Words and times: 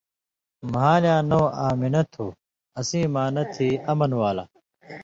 مھالیاں 0.73 1.21
نؤں 1.29 1.47
آمنہ 1.67 2.01
تُھو، 2.11 2.25
اسیں 2.79 3.07
معنیٰ 3.13 3.45
تھی، 3.53 3.67
'امن 3.89 4.11
والا'۔ 4.19 4.45